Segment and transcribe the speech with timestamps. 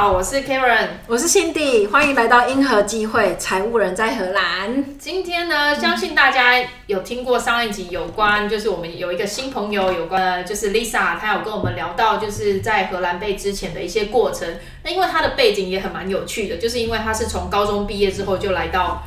[0.00, 4.98] 好，我是 Karen，我是 Cindy，欢迎来到英和机会财务人在荷兰。
[4.98, 6.54] 今天呢，相信大家
[6.86, 14.48] 有听过上一集有关，就是我们有一个新朋友，有关就是 Lisa，她有跟我们聊到就是在荷兰被之前的一些过程。
[14.84, 19.02] 那因为她的背景也很蛮有趣的，就是因为她是从高中毕业之后就来到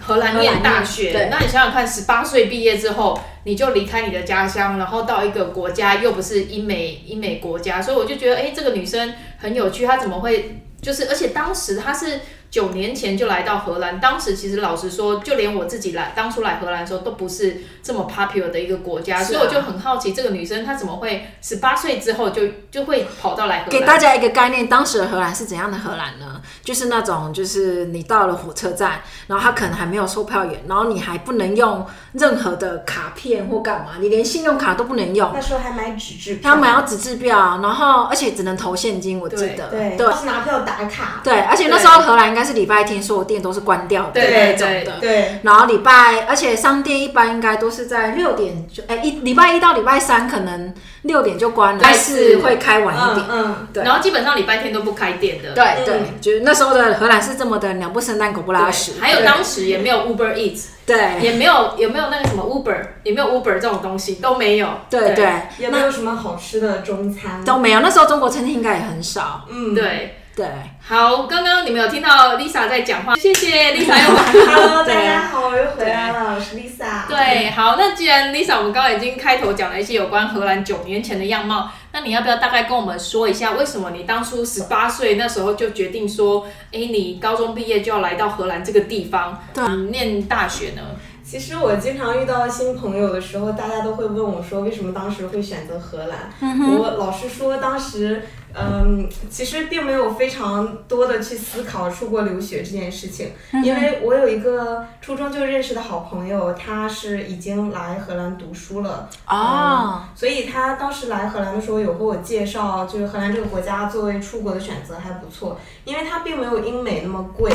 [0.00, 1.12] 荷兰念大学。
[1.12, 12.20] 对，那你想想看，十八岁毕业之后，你就离开你的家乡，然后到一个国家，又不是英美英美国家，所以我就觉得，哎、欸，这个女生很有趣，他怎么会就是，而且当时他是。
[12.50, 23.70] 九年前就来到荷兰，当时其实老实说，就连我自己来当初来荷兰的时候，都不是这么 popular 的一个国家，啊、所以我就很好奇，这个女生她怎么会十八岁之后就就会跑到来荷兰？
[23.70, 26.40] 给大家一个概念，当时的荷兰是怎样的荷兰呢？
[26.62, 35.30] 就是那种，就是你到了火车站，然后他可能还没有售票员，然后你还不能用任何的卡片或干嘛，你连信用卡都不能用。
[35.34, 39.68] 那时候还买纸质票，他买要纸质票，然后而且只能投现金，我记得。
[39.68, 41.20] 对对，是拿票打卡。
[41.22, 45.00] 对，而且那时候荷兰应该是礼拜天，所有店都是关掉的那种的。
[45.00, 50.72] 对，对，然后礼拜，而且商店一般应该都是在六点就，哎，一礼拜一到礼拜三可能
[51.02, 53.26] 六点就关了，但是会开晚一点。
[53.28, 53.82] 嗯，嗯对。
[53.82, 55.52] 然后基本上礼拜天都不开店的。
[55.54, 58.92] 对对，就是那时候的荷兰是这么的鸟不生蛋，狗不拉屎。
[59.00, 64.68] 还有当时也没有 Uber Eats，对，也没有也没有那个什么 Uber，也没有 Uber 这种东西都没有。
[64.88, 67.80] 对对，对，也没有什么好吃的中餐都没有。
[67.80, 69.44] 那时候中国餐厅应该也很少。
[69.48, 70.17] 嗯，对。
[70.38, 70.46] 对，
[70.80, 74.84] 好，刚刚你们有听到 Lisa 在讲话，谢谢 Lisa 又回来了。
[74.86, 77.08] 大家好，我又回来了，我是 Lisa。
[77.08, 90.82] 对，好，那既然 Lisa 我们刚刚已经开头讲了一些有关荷兰九年前的样貌，那你要不要大概跟我们说一下，为什么你当初十八岁那时候就决定说，哎，你高中毕业就要来到荷兰这个地方，对，念大学呢？
[91.24, 96.32] 其实我经常遇到新朋友的时候，大家都会问我说，为什么当时会选择荷兰？
[96.40, 98.22] 嗯、我老实说，当时，
[98.60, 117.52] 嗯，其实并没有非常多的去思考出国留学这件事情，嗯、因为我有一个初中就认识的好朋友，他是已经来荷兰读书了，啊、嗯，所以他当时来荷兰的时候有和我介绍，就是荷兰这个国家作为出国的选择还不错，因为它并没有英美那么贵。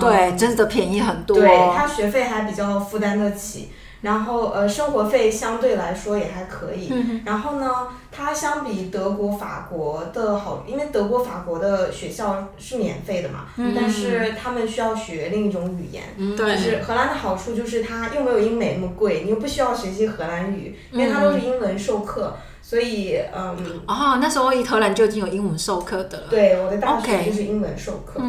[0.00, 1.36] 对，嗯、真的便宜很多。
[1.36, 3.68] 对，他学费还比较负担得起，
[4.00, 6.88] 然后呃，生活费相对来说也还可以。
[6.90, 7.70] 嗯、然后呢，
[8.12, 16.02] 他相比德国、法国的好，因为德国、法国的学校是免费的嘛，嗯、但是他们需要学另一种语言。
[16.18, 22.36] 嗯、就是荷兰的好处就是它又没有英美那么贵，你又不需要学习荷兰语，因为它都是英文授课。
[22.64, 26.26] 所以，嗯，哦，那时候一投篮就已经有英文授课的了。
[26.30, 28.20] 对，我的大学就是英文授课。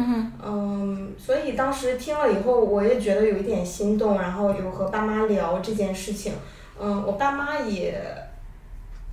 [0.44, 6.32] 嗯，所以当时听了以后，我也觉得有一点心动，然后有和爸妈聊这件事情。
[6.78, 7.94] 嗯，我爸妈也，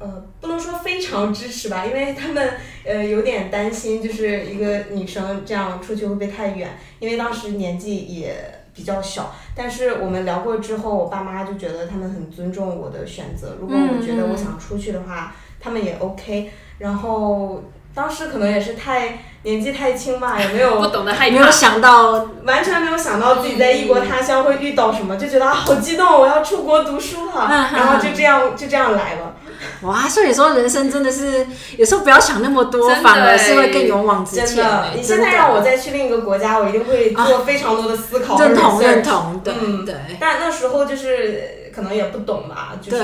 [0.02, 2.54] 呃，不能说非常支持吧，因为他们
[2.86, 6.78] 呃有点担心，就是一个女生这样出去会不会太远？
[7.00, 8.60] 因为当时年纪也。
[8.74, 13.58] 比较小，但是我们聊过之后，我爸妈就觉得他们很尊重我的选择。
[13.60, 16.50] 如果我觉得我想出去的话，嗯、他们也 OK。
[16.80, 17.62] 然后
[17.94, 29.36] 当时可能也是太年纪太轻吧，也没有不懂得害怕，没有想到，完全没有想到自己在异国他乡会遇到什么，就觉得啊好激动，我要出国读书了， 然后就这样就这样来了。
[29.82, 31.46] 哇，所以说人生真的是
[31.78, 34.46] 有时候不要想那么多，反而是会更勇往直前。
[34.48, 38.38] 真的，你现在让我再去另一个国家，我一定会做非常多的思考。
[38.40, 39.54] 认同认同，对
[39.86, 39.96] 对。
[40.20, 43.04] 但那时候就是可能也不懂吧，就是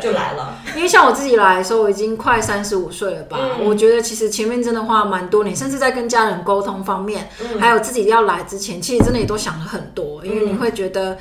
[0.00, 0.54] 就来了。
[0.76, 3.38] 因为像我自己来的时候，我已经快三十五岁了吧。
[3.60, 7.28] 我觉得其实前面真的花蛮多年，甚至在跟家人沟通方面，
[7.60, 10.24] 还有自己要来之前，其实真的也都想了很多。
[10.24, 11.18] 因为你会觉得，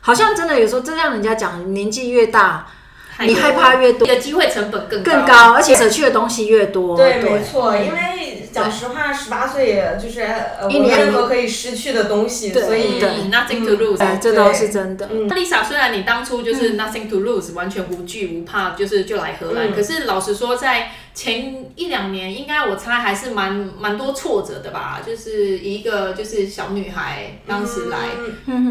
[0.00, 2.66] 好像真的有时候真让人家讲，年纪越大。
[3.26, 6.96] 你害怕越多，你的机会成本更高，更高，而且舍去的东西越多。
[6.96, 13.00] 对，没错，因为讲实话，十八岁也就是呃，没有任何可以失去的东西，所以
[13.30, 15.08] nothing to lose，这倒是真的。
[15.28, 25.00] 那 Lisa，虽然你当初就是 nothing to lose，完全无惧无怕，就是就来荷兰，可是老实说，在前一两年，应该我猜还是蛮蛮多挫折的吧？
[25.06, 28.08] 就是一个就是小女孩当时来，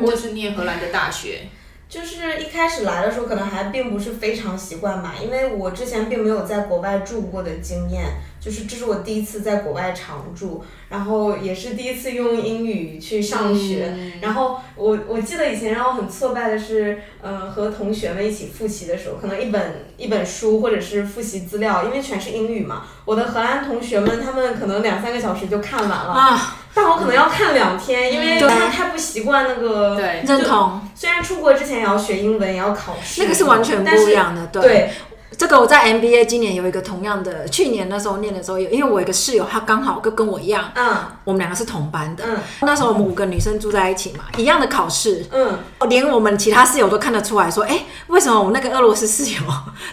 [0.06, 1.48] 就是念荷兰的大学。
[1.90, 8.06] 就是一开始来的时候，可能还并不是非常习惯吧，因为我之前并没有在国外住过的经验，
[8.40, 26.14] 就是这是我第一次在国外常住，然后也是第一次用英语去上学，嗯、然后我我记得以前让我很挫败的是，呃，和同学们一起复习的时候，可能一本一本书或者是复习资料，因为全是英语嘛，我的荷兰同学们他们可能两三个小时就看完了。
[26.14, 29.98] 啊 但我可能要看两天，因为他们太不习惯那个。
[29.98, 30.80] 对，认同。
[30.96, 33.22] 虽然出国之前也要学英文，也要考试。
[33.22, 34.90] 那个是完全不一样的，对。
[35.30, 49.42] 对，这个我在 MBA 今年有一个同样的，去年那时候念的时候有，因为我有一个室友，他刚好跟跟我一样，嗯，我们两个是同班的，嗯，那时候我们五个女生住在一起嘛，一样的考试，嗯，连我们其他室友都看得出来说，哎，为什么我那个俄罗斯室友？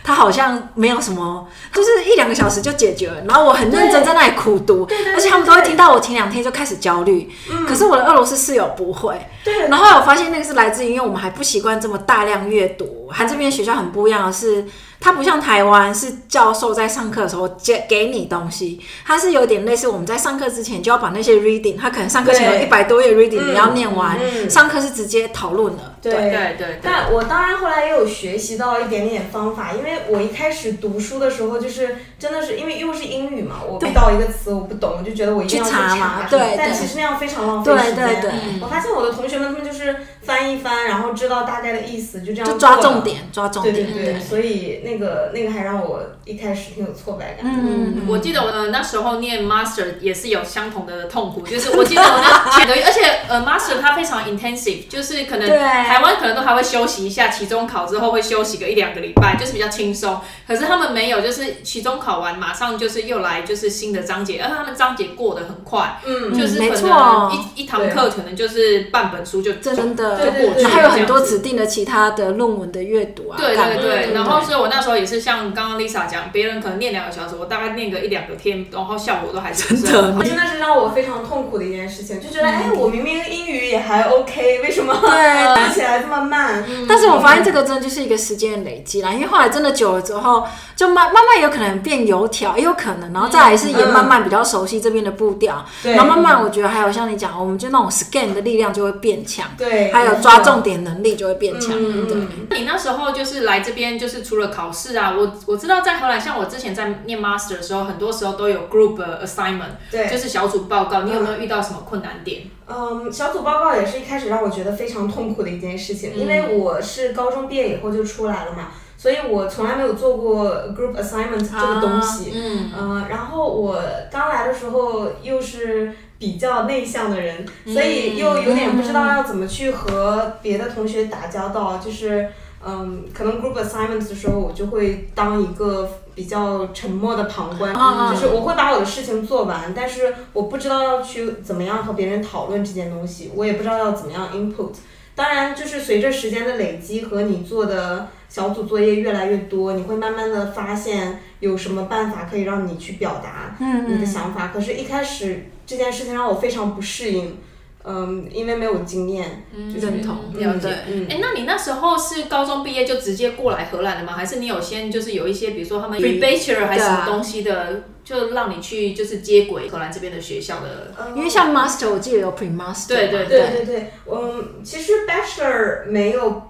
[0.02, 14.64] 他好像没有什么，就是一两个小时就解决了，然后我很认真在那里苦读，对，而且他们都会听到我前两天就开始焦虑，嗯，可是我的俄罗斯室友不会，对，然后我发现那个是来自于因为我们还不习惯这么大量阅读，还这边学校很不一样的是。
[14.98, 25.94] 它不像台湾，是教授在上课的时候给给你东西，它是有点类似我们在上课之前就要把那些 reading，它可能上课前有一百多页 reading，你要念完，嗯嗯、上课是直接讨论的。
[26.00, 26.80] 对对对，对。
[26.82, 35.92] 但我当然后来也有学习到一点点方法，因为我一开始读书的时候，就是真的是因为又是英语嘛，我遇到一个词我不懂，我就觉得我一定要去查。
[35.92, 36.26] 去查嘛。
[36.28, 36.54] 对。
[36.56, 37.96] 但其实那样非常浪费时间。
[37.96, 38.32] 对对对。
[38.62, 42.46] 我发现我的同学们他们就是翻一翻，然后知道大概的意思，就这样。
[42.46, 43.74] 就抓重点，抓重点。
[43.74, 44.20] 对对对。
[44.20, 47.46] 所以那个那个还让我一开始挺有挫败感。
[47.46, 48.04] 嗯。
[48.06, 56.66] 我记得我呃那时候念 master 也是有相同的痛苦，就是我记得我那前 而且呃 master 它非常 intensive，就是可能台湾可能都还会。
[56.66, 60.20] 休息一下，期中考之后会休息个一两个礼拜，就是比较轻松。
[60.48, 73.36] 可是他们没有，就是期中考完马上就是又来就是新的章节，而他们章节过得很快，嗯，就是可能一一堂课可能就是半本书就真的就过去，还有很多指定的其他的论文的阅读啊。
[73.38, 85.36] 对对对，然后所以我那时候也是像刚刚 Lisa 讲，别人可能念两个小时，我大概念个一两个天，然后效果都还是真的，真的是让我非常痛苦的一件事情，就觉得哎，我明明英语也还 OK，为什么对。
[85.56, 86.64] 讲起来这么慢？
[86.88, 101.72] 但是我发现这个真的就是一个时间的累积啦，因为后来真的久了之后，就慢慢慢有可能变油条，也有可能，然后再来是也慢慢比较熟悉这边的步调，嗯、然后慢慢我觉得还有像你讲，我们就那种 scan 的力量就会变强，对，还有抓重点能力就会变强。
[101.76, 102.06] 嗯、
[102.48, 112.42] 对，你那时候就是来这边，就是除了考试啊，我我知道在荷兰，像我之前在念 master 的时候，很多时候都有 group assignment，对，就是小组报告，你有没有遇到什么困难点？
[112.68, 122.32] 嗯，小组报告也是一开始让我觉得非常痛苦的一件事情，因为我是高中毕业以后就出来了嘛，所以我从来没有做过 group assignment 这个东西。
[122.34, 132.28] 嗯，呃，然后我刚来的时候又是比较内向的人，所以又有点不知道要怎么去和别的同学打交道，就是。
[132.68, 144.72] 嗯，可能 group assignments 的时候，我就会当一个比较沉默的旁观，嗯、就是我会把我的事情做完，但是我不知道要去怎么样和别人讨论这件东西，我也不知道要怎么样 input。
[145.14, 154.46] 当然，就是随着时间的累积和你做的小组作业越来越多，你会慢慢的发现有什么办法可以让你去表达你的想法。
[154.46, 157.38] 嗯嗯，可是，一开始这件事情让我非常不适应。
[157.88, 160.68] 嗯，因为没有经验，认同了解。
[160.88, 164.14] 嗯，哎，那你那时候是高中毕业就直接过来荷兰的吗？
[164.14, 170.92] 还是你有先就是有一些，比如说他们 pre-bachelor 还是什么东西的，就让你去就是接轨荷兰这边的学校的？
[171.14, 172.88] 因为像 master 我记得有 pre-master。
[172.88, 176.42] 对对对对对，嗯，其实 bachelor 没有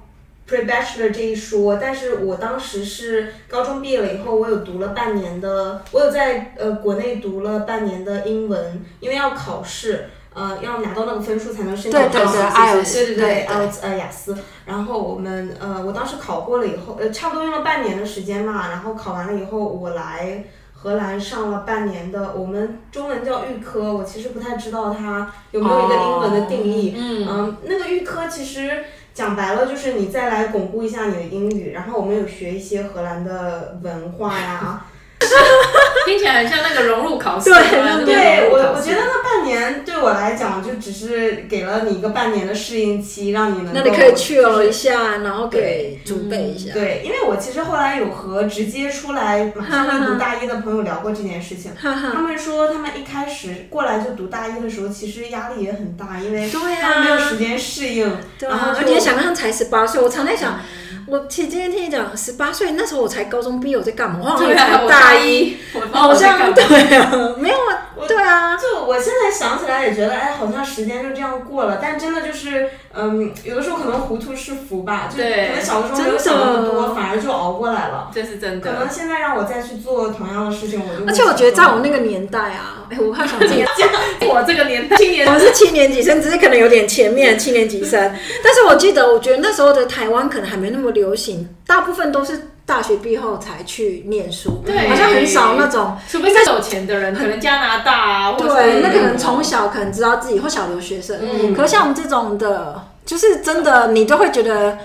[0.49, 10.09] pre-bachelor 这一说，但是我当时是高中毕业了以后，我有读了半年的，我有在呃国内读了半年的英文，因为要考试。
[10.37, 12.27] 呃，要拿到那个分数才能申请考
[12.75, 13.47] 试，对对对，对对对，
[13.81, 14.37] 呃雅思。
[14.67, 18.69] 然后我们呃，我当时考过了以后，呃，差不多用了半年的时间嘛。
[18.69, 20.44] 然后考完了以后，我来
[20.75, 26.90] 荷兰上了半年的，我们中文叫预科，我其实不太知道它有没有一个英文的定义。
[26.90, 31.73] Oh, 嗯，嗯，那个预科其实讲白了就是你再来巩固一下你的英语。
[31.73, 34.85] 然后我们有学一些荷兰的文化呀。
[36.07, 37.51] 听起来很像那个融入考试。
[37.51, 43.73] 对，对我我觉得那半年对我来讲就只是给了你一个半年的适应期，让你能够。
[43.75, 46.73] 那你可以去了一下，然后给准备一下。
[46.73, 58.17] 对，因为我其实后来有和直接出来马上就读大一的朋友聊过这件事情，他们说他们一开始过来就读大一的时候，其实压力也很大，因为他们没有时间适应。
[58.41, 58.73] 然后。
[58.77, 60.61] 而且想让他才十八岁，我常在想。
[61.09, 64.19] 我其实今天听你讲，十八岁那时候我才高中毕业，我在干嘛？
[64.21, 65.57] 我好像才大一，
[65.93, 66.65] 好像对
[66.97, 68.57] 啊， 没有啊，对啊。
[68.57, 71.79] 就我现在想起来也觉得，哎，好像时间就这样过了。
[71.81, 78.11] 但真的就是，嗯，有的时候可能糊涂是福吧，就可能小的时候没有想那么多，反而就熬过来了。
[78.13, 78.73] 这是真的。
[78.73, 81.07] 可能现在让我再去做同样的事情，我就。
[81.07, 83.89] 而且我觉得在我那个年代啊， 哎，我还想这样讲，
[84.29, 84.97] 我这个年代，
[85.33, 88.01] 我是七年级生，只是可能有点前面七年级生。
[88.43, 104.76] 但是我记得，我觉得那时候的台湾可能还没那么流行，大部分都是大学毕业后才去念书，对，好像很少那种，除非是有钱的人，可能加拿大啊，或者对，那可能从小可能知道自己或小留学生，嗯，可是像我们这种的，就是真的，你都会觉得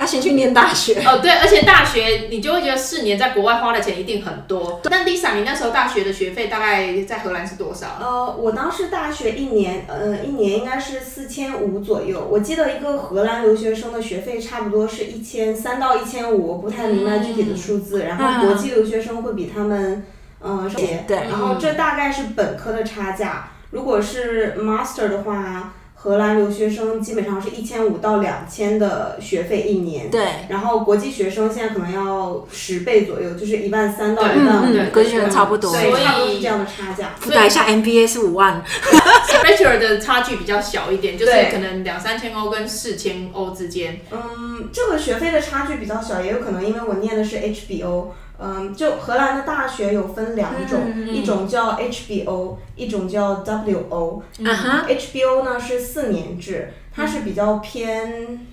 [0.00, 0.94] 要先去念大学。
[1.04, 4.80] 哦，对，而且大学你就会觉得四年在国外花的钱一定很多。
[4.84, 7.98] 那 Lisa，你那时候大学的学费大概在荷兰是多少？
[8.00, 12.26] 呃，我当时大学一年，呃，一年应该是四千五左右。
[12.30, 18.02] 我记得一个荷兰留学生的学费差不多是一千三到一千五，我不太明白具体的数字。
[18.02, 20.02] 嗯、然后国际留学生会比他们，
[20.42, 20.78] 嗯、呃，少。
[21.06, 21.16] 对。
[21.28, 23.50] 然后这大概是本科的差价。
[23.70, 30.10] 如果是 master 的话，荷兰留学生基本上是一千五到两千的学费一年。
[30.10, 30.24] 对。
[30.48, 34.72] 然后国际学生现在可能要十倍左右，就是一万三到一万五。
[34.72, 35.70] 对，国际学生差不多。
[35.70, 37.10] 所以差不多是这样的差价。
[37.20, 38.64] 覆盖一下 MBA 是五万。
[39.44, 44.00] Bachelor 的差距比较小一点，就是可能两三千欧跟四千欧之间。
[44.10, 48.06] 嗯，这个学费的差距比较小，也有可能因为我念的是 HBO。
[48.40, 50.80] 嗯，就荷兰的大学有分两种，
[51.12, 54.22] 一种叫 HBO，一种叫 WO。
[54.88, 58.46] HBO 呢是四年制，它是比较偏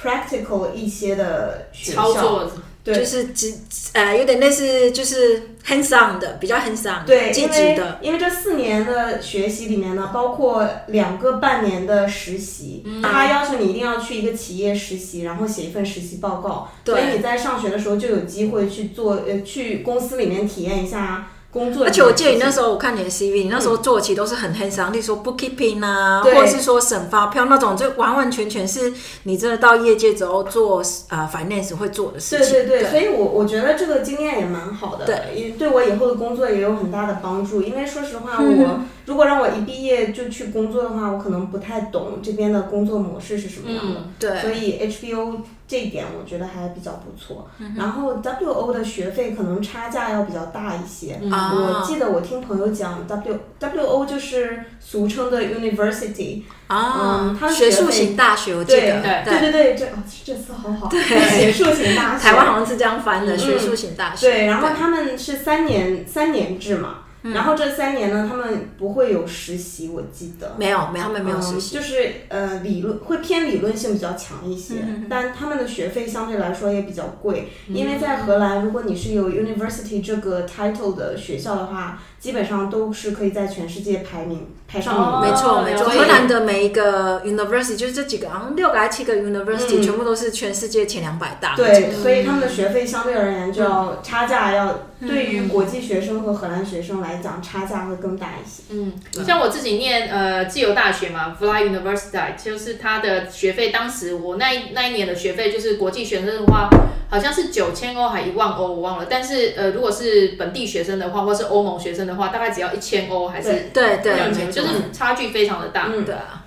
[0.00, 2.02] practical 一些的学校。
[2.02, 2.50] 操作
[2.84, 3.54] 对，就是直
[3.94, 7.98] 呃有点类似就是 hands on 的，比较 hands on，对，积极的。
[8.02, 16.70] 因为这四年的学习里面呢，包括两个半年的实习，嗯、他要求你一定要去一个企业实习，然后写一份实习报告。
[16.84, 16.94] 对。
[16.94, 21.30] 所以你在上学的时候就有机会去做呃去公司里面体验一下。
[21.54, 28.92] 工作，而且我记得你那时候，我看你的 CV，你那时候做起都是很 hands-on，例如说 bookkeeping 啊，或者是说审发票那种，就完完全全是
[29.22, 32.52] 你真的到业界之后做呃 finance 会做的事情。
[32.52, 37.62] 对对对，所以我我觉得这个经验也蛮好的，对，对我以后的工作也有很大的帮助。
[37.62, 44.00] 因为说实话，我如果让我一毕业就去工作的话，我可能不太懂这边的工作模式是什么样的。
[44.18, 45.36] 对，所以 HBO。
[45.74, 51.18] 这一点我觉得还比较不错，嗯、然后 W O 的学费可能差价要比较大一些。
[51.20, 59.40] 嗯、我记得我听朋友讲，W W O 就是俗称的 University 啊，嗯，它学术型大学，我记得，对对。
[59.40, 61.00] 对对，这哦这词好好，对。
[61.02, 64.30] 学术型大学，台湾好像是这样翻的，嗯、学术型大学。
[64.30, 66.98] 对，然后他们是三年三年制嘛。
[67.32, 70.54] 然后这三年呢，他们不会有实习，我记得。
[70.58, 74.74] 没有，没有，他们没有实习，就是呃理论会偏理论性比较强一些，
[75.08, 85.30] 但他们的学费相对来说也比较贵，因为在荷兰，如果你是有 university 这个 title 的学校的话，基本上都是可以在全世界排名排上名。
[85.30, 91.54] 没错，没错，荷兰的每一个 university 就是这几个，好像六个还是七个 university，全部都是全世界前两百大。
[91.54, 97.20] 对，所以他们的学费相对而言就要差价要对于国际学生和荷兰学生来。
[97.24, 98.62] 讲差价会更大一些。
[98.70, 98.92] 嗯，
[99.24, 106.68] 像我自己念呃自由大学嘛，VLAD University，就是它的学费，当时我那一那一年的学费就是国际学生的话，
[107.14, 109.06] 好像是九千欧还一万欧，我忘了。
[109.08, 115.86] 但是呃，如果是本地学生的话，或是欧盟学生的话，大概只要一千欧，还是对对，就是差距非常的大。
[115.94, 116.44] 嗯，对啊。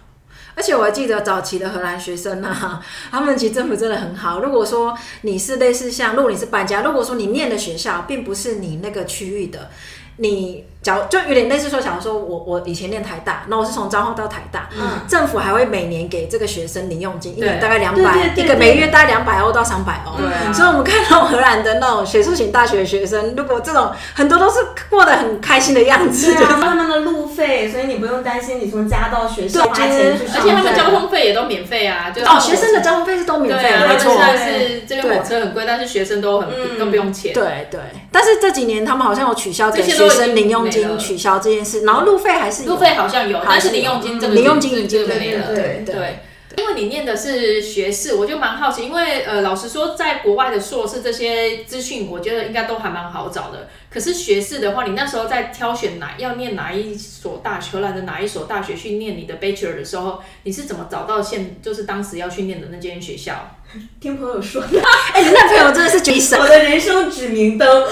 [0.55, 4.41] 而且我还记得早期的荷兰学生啊， 他们其实政府真的很好。
[4.41, 9.69] 如果说你是类似像，如果你是搬家，如果说你念的学校并不是你那个区域的，
[10.17, 10.65] 你。
[11.09, 20.17] 就有点类似说，假如说我我以前念台大，那我是从彰化到台大，嗯，政府还会每年给这个学生零用金，一年大概两百，一个每月大概两百欧到三百欧。
[20.17, 37.33] 对，所以我们看到荷兰的那种学术型大学的学生，如果这种很多都是过得很开心的样子，对啊，他们的路费，所以你不用担心你从家到学校花钱去上，而且他们交通费也都免费啊，就哦，学生的交通费是都免费，没错，但是这边火车很贵，但是学生都很都不用钱。
[37.33, 37.79] 对对，
[38.11, 41.81] 但是这几年他们好像有取消给学生零用金，取消这件事。
[41.81, 45.55] 然后路费还是路费好像有，但是零用金这个零用金已经没了。
[45.55, 46.19] 对对，
[46.57, 53.69] 因为你念的是学士，我就蛮好奇，因为呃，老实说，在国外的硕士这些资讯，我觉得应该都还蛮好找的。
[53.89, 63.56] 可是学士的话，你那时候在挑选哪要念哪一所大学，荷兰的哪一所大学去念你的 Bachelor 的时候，你是怎么找到现就是当时要去念的那间学校？
[63.99, 64.79] 听朋友说的，
[65.13, 67.67] 哎、欸，你那朋友真的是绝神，我的人生指明灯。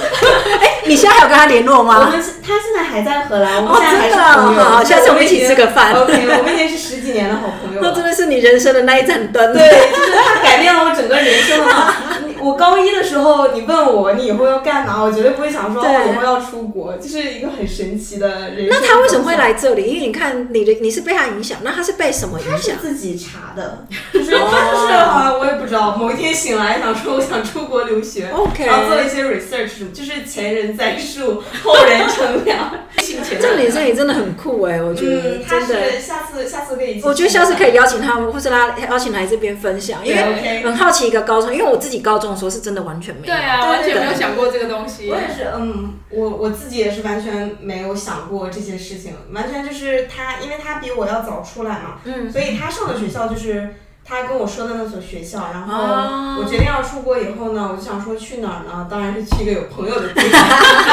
[0.62, 2.06] 哎、欸，你现在还有跟他联络吗？
[2.06, 4.62] 我们是，他现在还在荷兰，我们现在还是朋友。
[4.62, 5.94] 哦、好，下次我们一起吃个饭。
[5.94, 7.82] OK，我们已经是十几年的好朋友。
[7.84, 9.54] 那真的是你人生的那一盏灯。
[9.54, 11.96] 对，就是他改变了我整个人生啊。
[12.46, 18.80] 我高一的时候，你问我你以后要干嘛，我绝对不会想说我以后要出国，就是一个很神奇的人生。
[18.80, 19.84] 那他为什么会来这里？
[19.84, 22.76] 因为你看你的你是被他影响，那他是被什么影响？
[22.76, 25.98] 他是自己查的，就是他就是啊，我也不知道。
[25.98, 32.72] 某一天醒来想说我想出国留学，OK，然后做一些 research，就是前人栽树，后人乘凉。
[33.40, 36.00] 这女生也真的很酷哎，我觉得真的。
[36.00, 42.26] 下次下次可以，我觉得下次可以邀请他们，或是拉邀请来这边分享，因为很好奇一个高中，因为我自己高中。
[42.26, 45.08] 的时候是真的完全没有，对啊，完全没有想过这个东西。
[45.12, 53.76] 我也是，嗯，我我自己也是完全没有想过这些事情，完全就是他，因为他比我要早出来嘛，嗯，所以他上的学校就是
[54.08, 58.88] 他跟我说的那所学校，然后我决定要出国以后呢，我就想说去哪儿呢？
[58.90, 60.42] 当然是去一个有朋友的地方，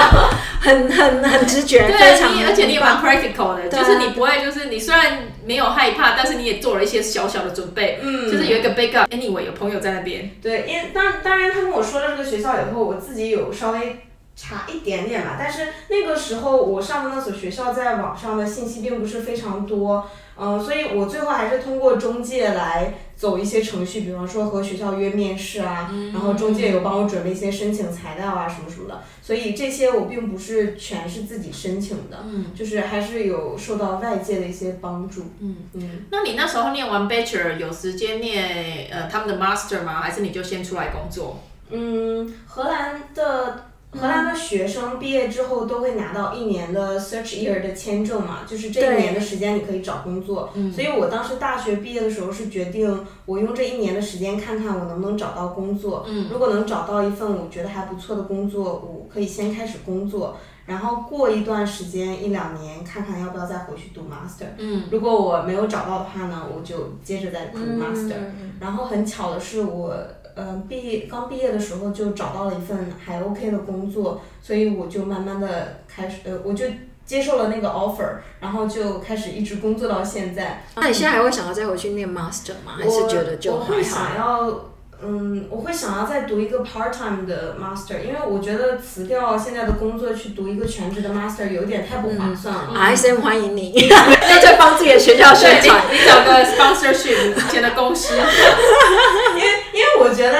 [0.58, 9.06] 很很很直觉，对，非常你而且你也蛮 practical 的，就是你不会就是你虽然没有害怕，但是你也做了一些小小的准备，嗯，就是有一个 backup。
[9.08, 20.08] Anyway，有朋友在那边，对，因为当当然他跟我说了这个学校以后，我自己有稍微查一点点吧，但是那个时候我上的那所学校在网上的信息并不是非常多。
[20.42, 35.22] 嗯，所以我最后还是通过中介来走一些程序，比方说和学校约面试啊，嗯、然后中介有帮我准备一些申请材料啊什么什么的，所以这些我并不是全是自己申请的，嗯，就是还是有受到外界的一些帮助。
[35.38, 40.00] 嗯嗯，那你那时候念完 Bachelor 有时间念呃他们的 Master 吗？
[40.00, 41.42] 还是你就先出来工作？
[41.70, 43.66] 嗯，荷兰的。
[43.94, 50.50] 荷兰的学生毕业之后都会拿到一年的 search year 的签证嘛，就是这一年的时间你可以找工作。
[50.74, 56.06] 所以我当时大学毕业的时候是决定，我用这一年的时间看看我能不能找到工作。
[56.08, 64.46] 嗯如果能找到一份我觉得还不错的工作，我可以先开始工作，然后过一段时间一两年看看要不要再回去读 master。
[64.56, 68.14] 嗯如果我没有找到的话呢，我就接着再读 master。
[68.58, 69.94] 然后很巧的是我。
[70.36, 76.66] 嗯，毕业刚毕业的时候就找到了一份还 OK 的工作，所以我就慢慢的开始，呃，我就
[77.04, 80.64] 接受了那个 offer，然后就开始一直工作到现在。
[80.76, 82.76] 那你现在还会想要再回去念 master 吗？
[82.78, 83.66] 还是觉得就还好？
[83.68, 84.68] 我会想要。
[85.04, 92.68] 嗯，我会想要再读一个 part time 的 master，因为我觉得辞掉现在的工作去读一个全职的 master 有点太不划算了。
[92.72, 98.14] 嗯、ISM 欢迎你， 要在帮自己的学校宣传，你找个 sponsorship 以前的公司。
[99.34, 99.48] 因为
[100.02, 100.38] 我觉得，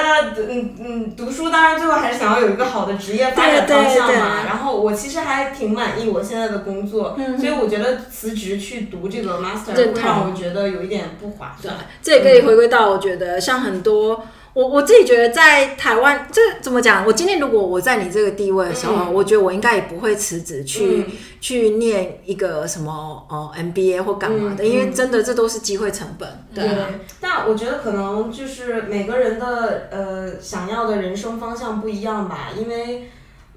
[0.48, 4.44] 嗯嗯，读书当然最后还是想要有一个好的职业发展方向嘛。
[4.44, 11.74] 然后我其实还挺满意我现在的工作，嗯、所以我觉得辞职去读这个 master 会让我觉得有一点不划算。
[12.02, 14.26] 这也可以回归到我觉得像很多。
[14.54, 17.06] 我我自己觉得在台湾，这怎么讲？
[17.06, 22.92] 我今天如果我在你这个地位的时候，嗯、我觉得我应该也不会辞职去、嗯、去念一个什么
[23.30, 26.28] 哦 MBA 或干嘛的，嗯、因为真的这都是机会成本。
[26.54, 26.76] 对，对，
[27.20, 33.08] 但我觉得可能就是每个人的呃想要的人生方向不一样吧，因为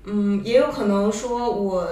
[0.06, 1.88] 嗯也有可能说我。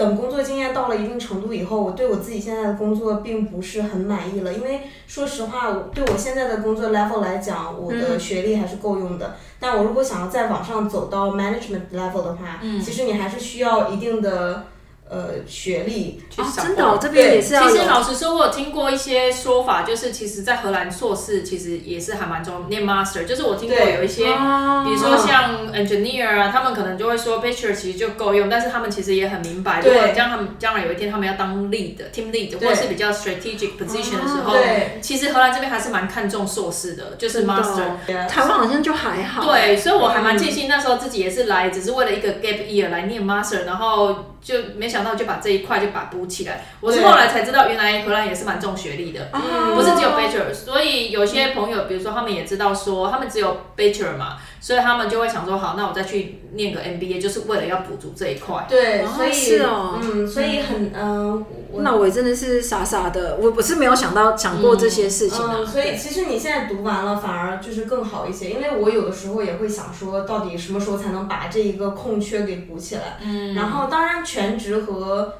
[0.00, 4.54] 等工作经验到了一定程度以后，我对我自己现在的工作并不是很满意了。
[4.54, 9.26] 因为说实话，我对我现在的工作 level 来讲，我的学历还是够用的。
[9.26, 14.64] 嗯、但我如果想要再往上走到 management level 的话，嗯、其实你还是需要一定的。
[15.10, 17.68] 呃，学历去、哦、真的、哦，这边也是要。
[17.68, 23.24] 其实老实说，我有听过一些说法，就是其实，在荷兰硕士其实也是还蛮重要，念 master。
[23.24, 37.96] 就是我听过有一些，哦、比如说像 engineer 啊，他们可能就会说 bachelor 其实就够用，但是他们其实也很明白，对如果将他们将来有一天他们要当 lead、team lead 或者是比较 strategic position 的时候，对其实荷兰这边还是蛮看重硕士的，就是 master。
[38.28, 39.44] 台湾好像就还好。
[39.44, 44.26] 对，所以我还蛮庆幸那时候自己也是来，只是为了一个 gap year 来念 master，然后。
[44.42, 46.64] 就没想到就把这一块就把补起来。
[46.80, 50.52] 我是后来才知道，原来荷兰也是蛮重学历的，嗯、不是只有 Bachelor。
[50.52, 58.66] 所以有些朋友，比如说他们也知道说，他们只有 Bachelor 嘛，所以他们就会想说，好，那我再去念个 MBA，就是为了要补足这一块。
[58.68, 61.44] 对，所以是哦，嗯，所以很嗯，
[61.78, 65.66] 那我真的是傻傻的，我我是没有想到想过这些事情的、啊嗯嗯。
[65.66, 73.18] 所以其实你现在读完了，反而就是更好一些，因为我有的时候也会想说，到底什么时候才能把这一个空缺给补起来？
[73.22, 74.24] 嗯，然后当然。
[74.30, 75.34] 全职和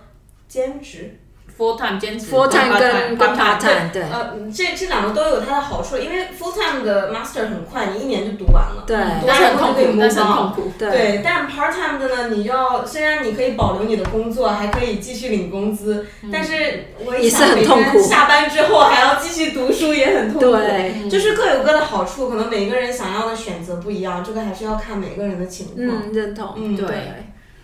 [0.48, 1.20] 兼职
[1.56, 12.00] ，full time 兼职，full time 跟 part time，对，呃，这这两个都有它的好处，因为 full time 的 master 很快，你一年就读完了，对，读完以后就可以 move on，对，但 part time
[12.00, 26.88] 的呢，你要虽然你可以保留你的工作，还可以继续领工资，但是我一想每天下班之后还要继续读书也很痛苦，对，就是各有各的好处，可能每个人想要的选择不一样，这个还是要看每个人的情况，嗯，认同，嗯，对。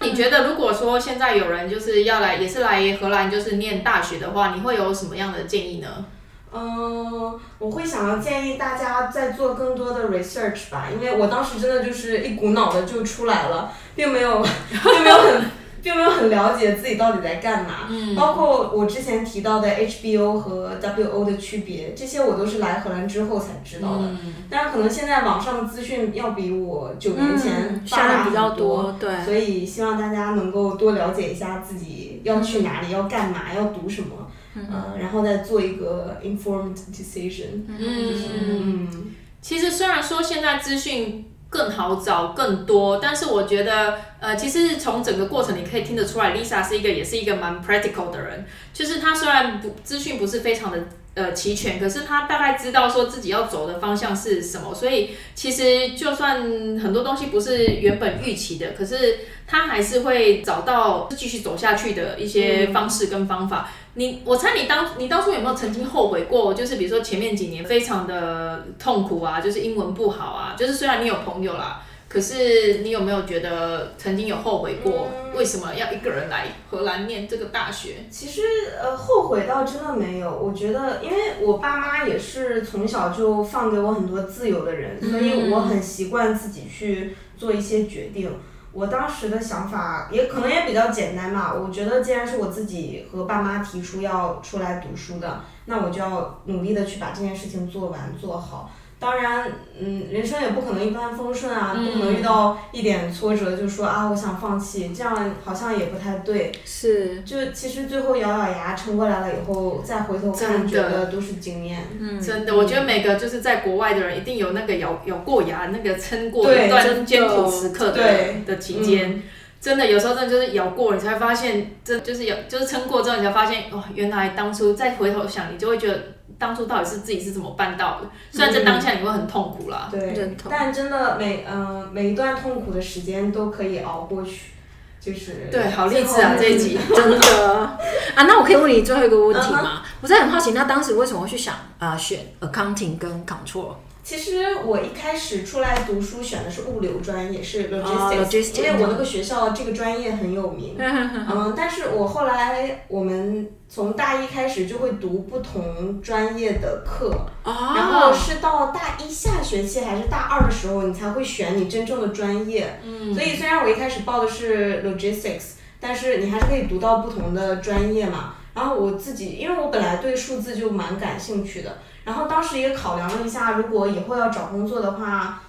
[0.06, 6.04] 你觉得如果说现在有人就是要来，也是来荷兰就是念大学的话，你会有什么样的建议呢？
[6.52, 15.42] 嗯，我会想要建议大家再做更多的 research 吧，因为我当时真的就是一股脑的就出来了，并没有，并没有很。
[15.86, 24.02] 并没有很了解自己到底在干嘛，嗯、包括我之前提到的 HBO 和 WO 的区别，这些我都是来荷兰之后才知道的。
[24.02, 37.62] 嗯、但是可能现在网上的资讯要比我九年前发达比较多，对，所以希望大家能够多了解一下自己要去哪里，嗯、要干嘛，要读什么，嗯、呃，然后再做一个 informed decision。
[37.68, 41.26] 嗯，嗯、嗯其实虽然说现在资讯。
[41.56, 50.78] 更好找更多，但是我觉得，呃，其实从整个过程你可以听得出来，Lisa 是一个也是一个蛮 practical 的人，就是她虽然不资讯不是非常的
[51.16, 56.42] 呃齐全，可是他大概知道说自己要走的方向是什么，所以其实就算
[56.78, 63.68] 很多东西不是原本预期的，可是他还是会找到继续走下去的一些方式跟方法。
[63.68, 66.54] 嗯、你我猜你当你当初有没有曾经后悔过？
[66.54, 71.82] 就是比如说前面几年非常的痛苦啊，就是英文不好啊，就是虽然你有朋友啦。
[72.08, 75.08] 可是你有没有觉得曾经有后悔过？
[75.34, 78.06] 为什么要一个人来荷兰念这个大学？
[78.10, 78.42] 其实
[78.80, 80.30] 呃，后悔倒真的没有。
[80.30, 88.30] 我觉得，因为我爸妈也是从小就放给我很多自由的人，所以我很习惯自己去做一些决定。
[88.72, 91.54] 我当时的想法也可能也比较简单嘛。
[91.54, 98.70] 我觉得既然是我自己和爸妈提出要出来读书的，那我就要努力的去把这件事情做完做好。
[98.98, 106.50] 当然，嗯，人生也不可能一帆风顺啊，不可能遇到一点挫折就说啊，我想放弃，这样好像也不太对。
[106.64, 107.20] 是。
[107.20, 111.84] 就其实最后咬咬牙撑过来了以后，再回头看，觉得都是经验。
[112.00, 118.02] 嗯，真的，我觉得每个就是在国外的人，一定有那个咬咬过牙，那个撑过一段艰苦时刻的
[118.46, 119.22] 的期间。
[119.60, 126.15] 真的，有时候真的就是咬过，你才发现，真就是咬，就是撑过之后，你才发现，哦，原来当初再回头想，你就会觉得。
[126.38, 128.08] 当初到底是自己是怎么办到的？
[128.30, 134.52] 虽然在当下你会很痛苦啦，嗯、对，但真的每嗯、呃、每一段痛苦的时间都可以熬过去，
[135.00, 137.78] 就是对，好励志啊这一集，真的啊。
[138.16, 139.90] 那我可以问你最后一个问题吗？Uh huh.
[140.02, 143.74] 我在很好奇，那当时为什么会去想啊、呃、选 accounting 跟 control？
[144.06, 150.76] 其实我一开始出来读书选的是物流专业，是 logistics，因为我那个学校这个专业很有名。
[150.78, 157.10] 嗯，但是我后来我们从大一开始就会读不同专业的课，
[157.44, 162.78] 然后是到大一下学期还是大二的时候，你才会选你真正的专业。
[162.84, 168.34] 嗯，所以虽然我一开始报的是 logistics，但是你还是可以读到不同的专业嘛。
[168.56, 171.76] 然后我自己，因为我本来对数字就蛮感兴趣的。
[172.04, 175.42] 然后当时也考量了一下，如果以后要找工作的话，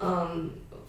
[0.00, 0.48] 嗯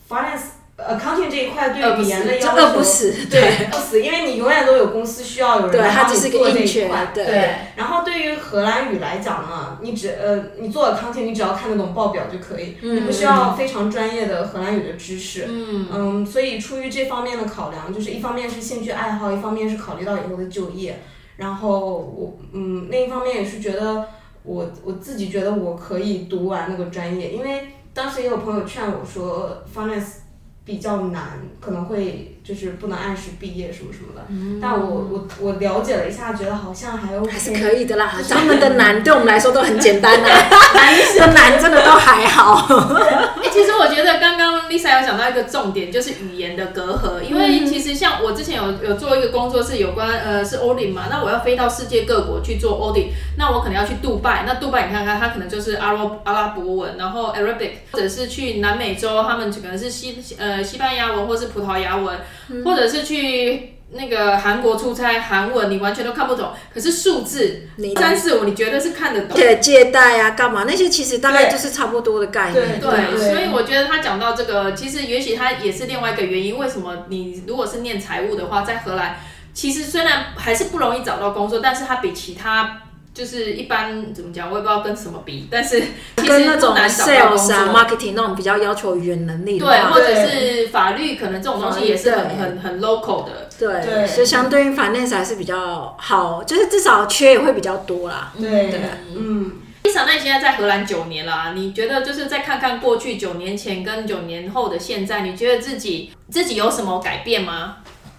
[0.09, 0.41] ，finance
[0.77, 7.25] accounting 这一块对语言的要求，不死，对，不死，因为你永远都有公司需要有人来帮你做这一块，对。
[7.25, 7.55] 对。
[7.75, 15.45] 然后对于荷兰语来讲呢，你只呃，你做 accounting，你只要看得懂报表就可以，你不需要非常专业的荷兰语的知识。
[15.49, 15.87] 嗯。
[15.91, 21.01] 嗯，所以出于这方面的考量，就是一方面是兴趣爱好，一方面是考虑到以后的就业。
[21.37, 24.07] 然后我嗯，另一方面也是觉得。
[24.47, 30.17] 我我自己觉得我可以读完那个专业，因为当时也有朋友劝我说，finance
[30.63, 34.25] 比较难，可能会就是不能按时毕业什么什么的。
[34.29, 37.31] 嗯、但我我我了解了一下，觉得好像还 OK。
[37.31, 42.67] 还是可以的啦，他们的难对我们来说都很简单的， 难的难真的都还好。
[43.41, 47.21] 欸、其实我觉得刚刚 Lisa 有讲到一个重点，就是语言的隔阂。
[47.21, 60.63] 因为其实像我之前有有做一个工作是有关呃是 audit 嘛，那我要飞到世界各国去做 audit，那我可能要去杜拜，那杜拜你看看它可能就是阿拉阿拉伯文，然后 Arabic，或者是去南美洲，他们可能是西呃。
[60.63, 62.17] 西班牙文或是葡萄牙文，
[62.49, 66.51] 嗯、或者是去那个韩国出差，韩文你完全都看不懂。
[66.73, 69.37] 可是数字三四五，你绝对是看得懂。
[69.37, 72.79] 对，借贷啊，干嘛那些其实大概就是差不多的概念。
[72.79, 76.57] 对，对对，所以我觉得他讲到这个，其实也许他也是另外一个原因。
[76.57, 79.17] 为什么你如果是念财务的话，在荷兰，
[79.53, 82.81] 其实虽然还是不容易找到工作，但是它比其他。
[83.15, 85.81] 就是一般怎么讲，我也不知道跟什么比，但是
[86.17, 86.35] 其实。
[86.35, 93.49] 跟那种 sales 啊、marketing 那种比较要求语言能力的，对，或者是法律，可能这种东西也是很很很 local 的。
[93.57, 98.33] 对，对所以相对于 finance 还是比较好，就是至少缺也会比较多啦。
[98.37, 98.81] 对，对
[99.15, 99.53] 嗯。
[99.85, 107.77] Lisa，那你现在在荷兰九年了啊，你觉得就是再看看过去九年前跟九年后的现在，你觉得自己自己有什么改变吗？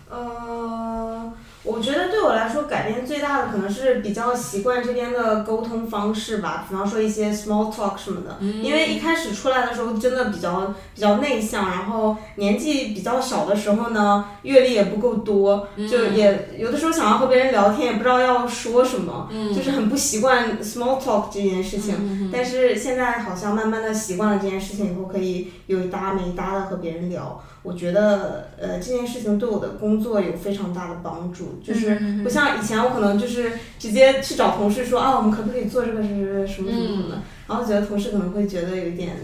[0.09, 1.33] 呃。
[1.67, 8.37] 我觉得对我来说改变最大的可能是比较习惯这边的沟通方式吧，比方说一些 small talk 什么的。
[8.41, 21.97] 嗯、因为一开始出来的时候真的比较比较内向，然后年纪比较小的时候呢，阅历也不够多，嗯、就也有的时候想要和别人聊天，也不知道要说什么，嗯、就是很不习惯 small talk 这件事情。
[21.99, 27.43] 嗯、但是现在好像慢慢的习惯了这件事情以后，可以有一搭没一搭的和别人聊。
[27.67, 36.09] 我觉得呃这件事情对我的工作有非常大的帮助，就是不像以前我可能就是直接去找同事说啊，我们可不可以做这个是
[36.47, 39.17] 什么什么什么的，然后觉得同事可能会觉得有一点。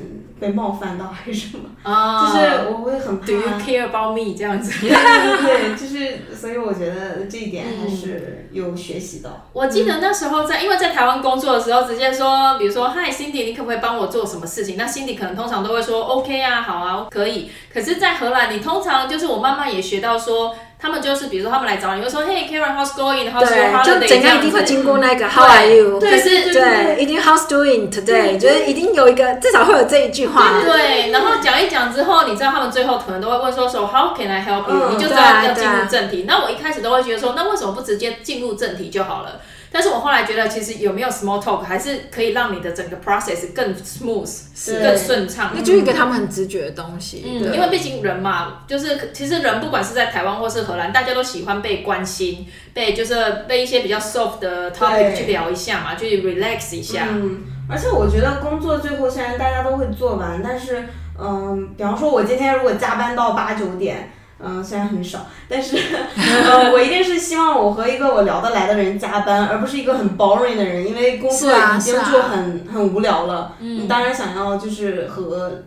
[0.42, 1.68] 被冒犯到还是什么？
[1.85, 3.26] 啊，就是我会很怕。
[3.26, 4.35] Do you care about me？
[4.37, 4.72] 这样子。
[4.80, 9.30] 对对对，就是，所以我觉得这一点还是有学习到。
[9.30, 14.76] 嗯、我记得那时候在，因为在台湾工作的时候，直接说，比如说，Hi Cindy，你可不可以帮我做什么事情？
[14.76, 17.48] 那 Cindy 可能通常都会说，OK 啊，好啊，可以。
[17.72, 20.56] 可是，在荷兰，你通常就是我慢慢也学到说。
[20.83, 23.25] 他们就是比如说他们来找你，会说 Hey Karen，how's going？
[23.25, 26.01] 然后说 holiday 一定会经过那个 How are you？
[26.01, 28.37] 对是对，一定 How's doing today？
[28.37, 30.61] 就是一定有一个，至少会有这一句话。
[30.61, 34.90] 对，然后讲一讲之后，你知道他们最后可能都会问说说 How can I help you？
[34.90, 36.25] 你就知道要进入正题。
[36.27, 39.40] 那我一开始都会觉得说，那为什么不直接进入正题就好了？
[39.72, 45.52] 但是我后来觉得，其实有没有 small talk 还是可以让你的整个 process 更 smooth，更顺畅。
[45.54, 47.24] 那就是一个他们很直觉的东西。
[47.26, 57.08] 嗯，因为毕竟人嘛，就是其实人不管是在台湾或是荷兰，大家都喜欢被关心，被就是被一些比较 soft 的 topic 去聊一下嘛，去 relax 一下。
[57.11, 60.85] 嗯，而且我觉得工作最后虽然大家都会做完，但是
[61.18, 64.12] 嗯，比方说我今天如果加班到八九点。
[64.44, 65.76] 嗯，虽然很少，但是，
[66.16, 73.57] 呃，我一定是希望我和一个我聊得来的人加班，而不是一个很 boring 的人，因为工作已经就很、啊啊、很无聊了。
[73.61, 75.62] 嗯，你当然想要就是和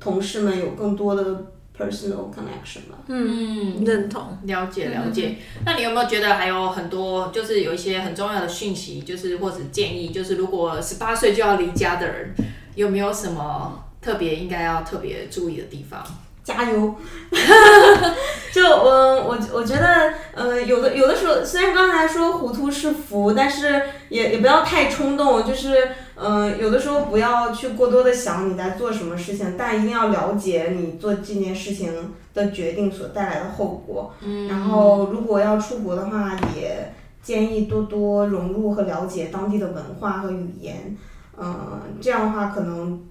[0.00, 1.22] 同事们有更多的
[1.78, 2.98] personal connection 吧。
[3.06, 5.36] 嗯，认同，了解了解。
[5.38, 12.34] 嗯、那你有没有觉得还有很多就是有一些很重要的讯息，就是或者建议，就是如果十八岁就要离家的人，
[12.74, 16.02] 有没有什么特别应该要特别注意的地方？
[16.46, 16.94] 加油！
[18.54, 25.44] 就嗯，我我觉得，呃，有的有的时候，虽然刚才说糊涂是福，但是也也不要太冲动。
[25.44, 34.14] 就是，嗯、呃，有的时候不要去过多的想你在做什么事情，但一定要了解你做这件事情的决定所带来的后果。
[34.20, 34.46] 嗯。
[34.46, 40.96] 然后，如果要出国的话，也建议多多融入和了解当地的文化和语言。
[41.36, 43.04] 嗯、呃，这样的话可能。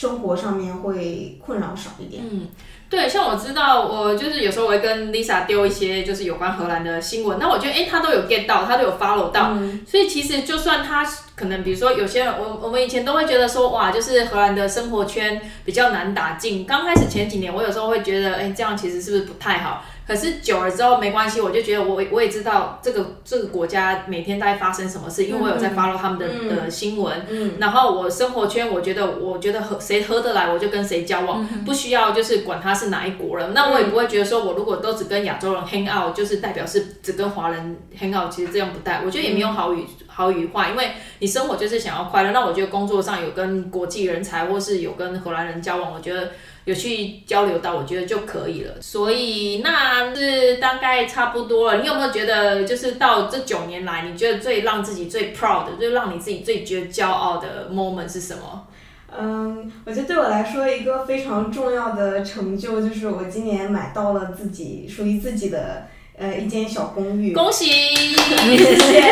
[0.00, 2.22] 生活上面会困扰少一点。
[2.24, 2.48] 嗯，
[2.88, 16.64] 对，像我知道，我就是有时候我会跟 Lisa 丢一些就是有关荷兰的新闻，那我觉得，哎，他都有 get 到，他都有 follow 到，嗯、所以其实就算他可能，比如说有些人，我我们以前都会觉得说，哇，就是荷兰的生活圈比较难打进。
[16.64, 19.84] 刚开始前几年，我有时候会觉得，哎，这样其实是不是不太好？
[20.06, 27.24] 可是久了之后没关系，我就觉得我我也知道这个这个国家每天大概发生什么事，因为我有在 follow 他们的、嗯、的新闻。
[27.28, 27.52] 嗯。
[27.60, 33.54] 然后我生活圈，我觉得我觉得和谁合得来，我就跟谁交往，嗯、不需要就是管他是哪一国人。
[33.54, 39.02] 那我也不会觉得说我如果都只跟亚洲人 hang out，就是代表是只跟华人 hang out，其实这样不带。
[39.04, 42.32] 我觉得也没有好与好与坏，因为你生活就是想要快乐。
[42.32, 46.32] 那我觉得工作上有跟国际人才或是有跟荷兰人交往，我觉得。
[46.64, 48.74] 有去交流到，我觉得就可以了。
[48.80, 51.80] 所以那是大概差不多了。
[51.80, 58.66] 你有没有觉得，就是到这九年来，你觉得最让自己最 proud 的，就让你自己最觉得骄傲的 moment 是什么？
[59.18, 65.86] 嗯，我觉得对我来说，一个非常重要的成就，就是我今年买到了自己属于自己的。
[66.20, 67.32] 呃，一间小公寓。
[67.32, 67.64] 恭喜！
[67.64, 69.02] 谢谢。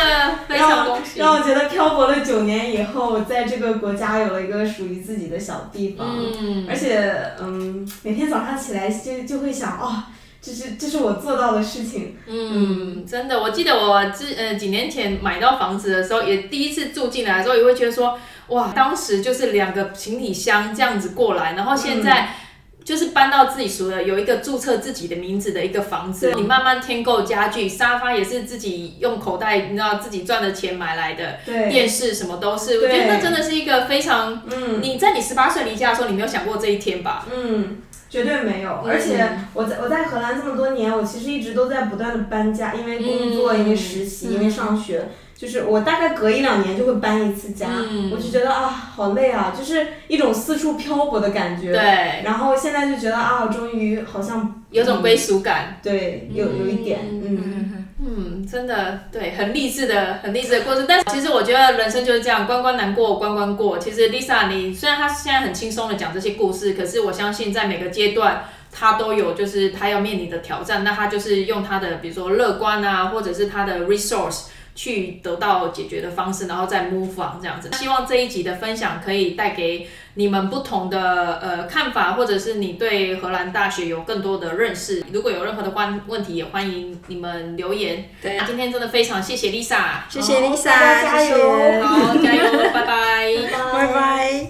[0.48, 1.20] 非常恭喜。
[1.20, 6.16] 让我觉得漂泊了九年以后，在这个国家有了一个属于自己的小地方。
[6.18, 6.66] 嗯。
[6.66, 10.04] 而且，嗯，每天早上起来就就会想，哦，
[10.40, 12.16] 这是这是我做到的事情。
[12.26, 22.36] 嗯，嗯真的，我记得我之呃几年前买到房子的时候，也第一次住进来的时候，也会觉得说，哇，当时就是两个行李箱这样子过来，然后现在。
[22.84, 37.26] 嗯就是搬到自己熟的有一个注册自己的名字的一个房子，你慢慢添购家具，沙发也是自己用口袋，你知道自己赚的钱买来的，对，电视什么都是，我觉得那真的是一个非常，嗯，你在你十八岁离家的时候，你没有想过这一天吧？
[37.34, 37.78] 嗯，
[38.10, 45.08] 绝对没有，而且我在我在荷兰这么多年，我其实一直都在不断的搬家，因为工作，因为实习，因为上学。
[45.44, 51.70] 就是我大概隔一两年就会搬一次家，嗯、我就觉得啊好累啊，就是一种四处漂泊的感觉。
[51.70, 52.22] 对。
[52.24, 55.78] 然后现在就觉得啊，终于好像有种归属感。
[55.82, 60.86] 对，有有一点，嗯嗯嗯，嗯，真的对，很励志的，很励志的故事。
[60.88, 63.78] 但是其实我觉得人生就是这样，关关难过关关过。
[63.78, 70.82] 其实 Lisa，你虽然她现在很轻松的讲这些故事，可是我相信在每个阶段她都有就是她要面临的挑战。
[70.82, 74.44] 那她就是用她的比如说乐观啊，或者是她的 resource。
[74.74, 77.70] 去得到解决的方式，然后再 move on 这样子。
[77.74, 85.04] 希望这一集的分享可以带给你们不同的呃看法，或者是你对荷兰大学有更多的认识。
[85.12, 88.04] 如果有任何的关问题，也欢迎你们留言。
[88.20, 93.32] 对，那今天真的非常谢谢 Lisa，谢谢 Lisa，、加油，好，加油，拜拜，
[93.72, 94.42] 拜拜。